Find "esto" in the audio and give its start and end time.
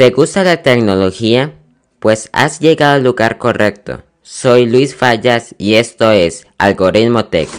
5.74-6.10